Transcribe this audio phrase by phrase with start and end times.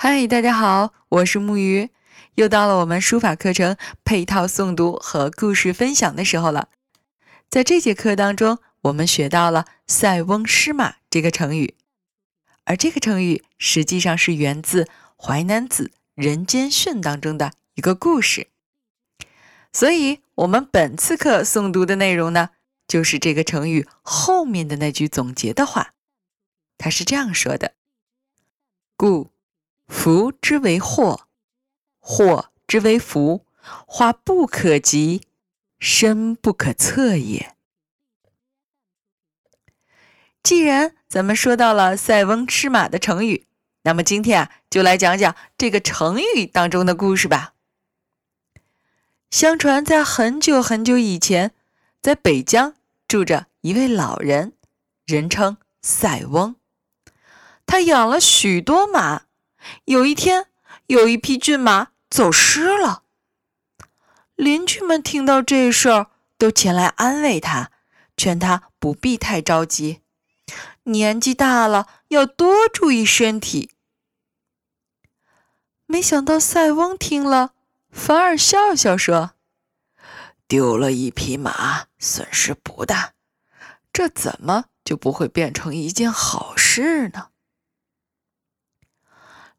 [0.00, 1.90] 嗨，大家好，我是木鱼，
[2.36, 6.68] 又到了我们书法课程配套诵读和故事分享的时候了。
[7.50, 11.74] 在这节课当中，我们学到了“塞翁失马”这个成语，
[12.62, 14.84] 而这个成语实际上是源自
[15.16, 18.46] 《淮南子·人间训》当中的一个故事。
[19.72, 22.50] 所以，我们本次课诵读的内容呢，
[22.86, 25.94] 就是这个成语后面的那句总结的话。
[26.78, 27.72] 它是这样说的
[28.96, 29.32] ：“故
[29.88, 31.26] 福之为祸，
[31.98, 33.46] 祸之为福，
[33.86, 35.22] 化不可及，
[35.80, 37.56] 深不可测也。”
[40.42, 43.46] 既然咱们说到了“塞翁失马”的成语，
[43.82, 47.54] 那么今天啊，就来讲讲这个成语当中的故事吧。
[49.30, 51.52] 相传，在很久很久以前，
[52.00, 52.74] 在北疆
[53.06, 54.54] 住着一位老人，
[55.04, 56.56] 人称塞翁。
[57.66, 59.24] 他养了许多马，
[59.84, 60.46] 有一天，
[60.86, 63.04] 有一匹骏马走失了。
[64.34, 67.70] 邻居们听到这事儿，都前来安慰他，
[68.16, 70.02] 劝他不必太着急，
[70.84, 73.70] 年纪大了要多注意身体。
[75.86, 77.52] 没想到塞翁听了。
[77.90, 79.32] 反而笑笑说
[80.46, 83.14] ：“丢了一匹马，损失不大，
[83.94, 87.30] 这怎么就不会变成一件好事呢？”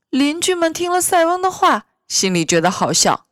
[0.10, 3.28] 邻居们听了塞翁的话，心里觉得好笑。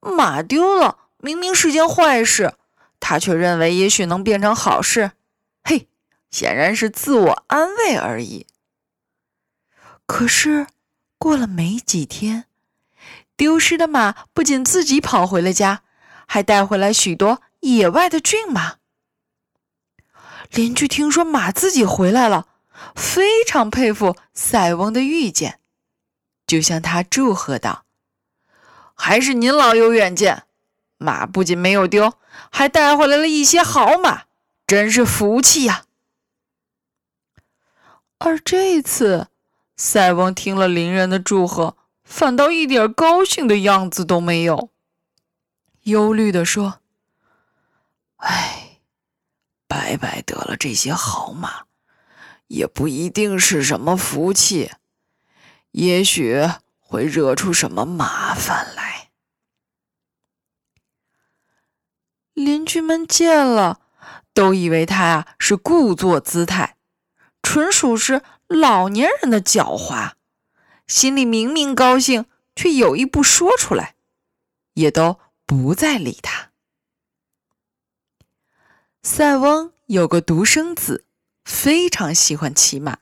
[0.00, 2.54] 马丢了，明明是件坏事，
[3.00, 5.12] 他却认为也许能变成好事。
[5.64, 5.88] 嘿，
[6.30, 8.46] 显然是自我安慰而已。
[10.06, 10.66] 可是
[11.18, 12.46] 过了没几天。
[13.36, 15.82] 丢失的马不仅自己跑回了家，
[16.26, 18.78] 还带回来许多野外的骏马。
[20.50, 22.48] 邻居听说马自己回来了，
[22.96, 25.60] 非常佩服塞翁的预见，
[26.48, 27.84] 就向他祝贺道
[28.96, 30.42] ：“还是您老有远见，
[30.96, 32.14] 马不仅没有丢，
[32.50, 34.24] 还带回来了一些好马，
[34.66, 35.84] 真是福气呀！”
[38.18, 39.28] 而这次，
[39.76, 41.76] 塞翁听了邻人的祝贺。
[42.02, 44.70] 反倒一点高兴的样子都没有，
[45.82, 46.80] 忧虑地说
[48.16, 48.80] ：“哎，
[49.66, 51.64] 白白得了这些好马，
[52.46, 54.72] 也不一定是什么福气，
[55.72, 56.48] 也许
[56.78, 59.10] 会惹出什么麻烦来。”
[62.34, 63.80] 邻居们见了，
[64.32, 66.76] 都以为他呀是故作姿态，
[67.42, 70.12] 纯属是老年人的狡猾。
[70.86, 73.96] 心里明明高兴，却有意不说出来，
[74.74, 76.52] 也都不再理他。
[79.02, 81.04] 塞翁有个独生子，
[81.44, 82.98] 非常喜欢骑马。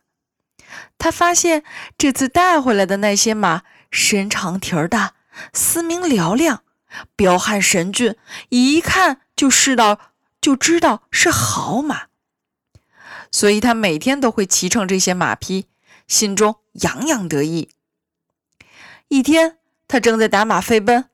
[0.99, 1.63] 他发现
[1.97, 5.15] 这次带回来的那些马身长蹄儿大，
[5.53, 6.63] 嘶鸣嘹亮，
[7.15, 8.17] 彪悍神骏，
[8.49, 9.99] 一看就知道
[10.41, 12.07] 就知道是好马。
[13.31, 15.67] 所以他每天都会骑乘这些马匹，
[16.09, 17.71] 心中洋洋得意。
[19.09, 21.11] 一天，他正在打马飞奔，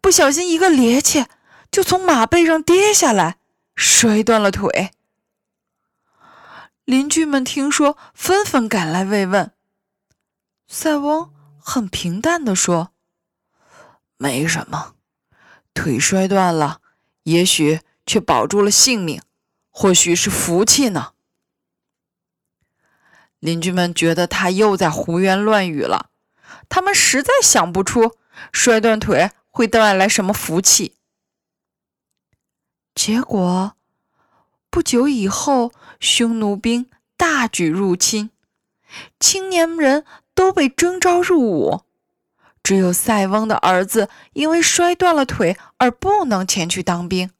[0.00, 1.26] 不小心一个趔趄，
[1.70, 3.36] 就从马背上跌下来，
[3.74, 4.92] 摔断了腿。
[6.86, 9.52] 邻居们听说，纷纷赶来慰问。
[10.68, 12.92] 塞翁很平淡地说
[14.16, 14.94] ：“没什么，
[15.74, 16.80] 腿摔断了，
[17.24, 19.20] 也许却保住了性命，
[19.68, 21.14] 或许是福气呢。”
[23.40, 26.10] 邻居们觉得他又在胡言乱语了。
[26.68, 28.16] 他们实在想不出
[28.52, 30.94] 摔断腿会带来什么福气。
[32.94, 33.76] 结果
[34.76, 38.28] 不久以后，匈奴兵大举入侵，
[39.18, 40.04] 青年人
[40.34, 41.80] 都被征召入伍，
[42.62, 47.30] 只有塞翁的儿子因为摔断了腿而不能前去当兵。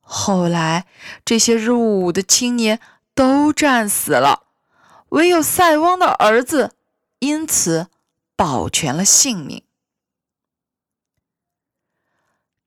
[0.00, 0.86] 后来，
[1.24, 2.80] 这些入伍的青年
[3.14, 4.48] 都战死了，
[5.10, 6.74] 唯有塞翁的儿子。
[7.20, 7.86] 因此，
[8.34, 9.62] 保全了性命。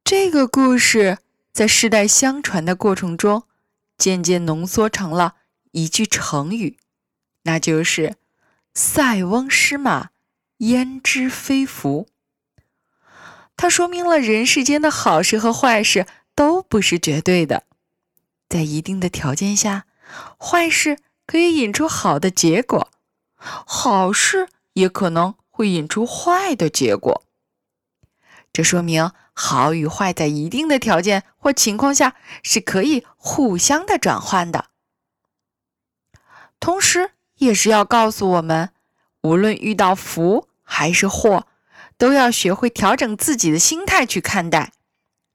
[0.06, 1.18] 这个故事
[1.52, 3.44] 在世代相传的过程中，
[3.98, 5.36] 渐渐浓缩成了
[5.72, 6.78] 一句成语，
[7.44, 8.16] 那就是
[8.74, 10.10] “塞翁失马，
[10.58, 12.08] 焉知非福”。
[13.58, 17.64] 它说明了人世间的好事和坏事都不是绝对的，
[18.48, 19.86] 在一定的条件下，
[20.40, 22.90] 坏事可以引出好的结果。
[23.36, 27.24] 好事也可能会引出坏的结果，
[28.54, 34.66] 这说明好与坏在一定的条件或情况下是可以互相的转换的。
[36.60, 38.72] 同时，也是要告诉我们，
[39.22, 41.48] 无论遇到福还是祸，
[41.98, 44.74] 都要学会调整自己的心态去看待，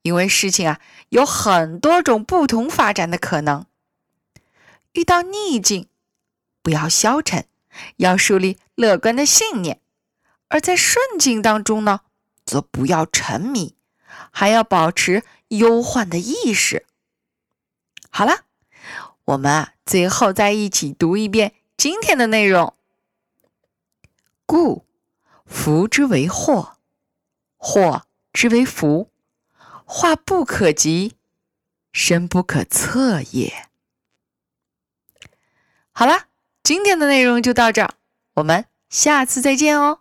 [0.03, 3.65] 因为事情啊有很多种不同发展的可能。
[4.93, 5.89] 遇到逆境，
[6.63, 7.47] 不要消沉，
[7.97, 9.79] 要树立乐观的信念；
[10.49, 12.03] 而在顺境当中呢，
[12.45, 13.75] 则不要沉迷，
[14.31, 16.87] 还要保持忧患的意识。
[18.11, 18.45] 好了，
[19.25, 22.75] 我们啊最后再一起读一遍今天的内容。
[24.47, 24.87] 故
[25.47, 26.77] 福之为祸，
[27.57, 29.11] 祸之为福，
[29.85, 31.17] 化不可及，
[31.93, 33.69] 深不可测也。
[35.91, 36.27] 好了，
[36.63, 37.95] 今天的内容就到这儿，
[38.35, 40.01] 我们下次再见哦。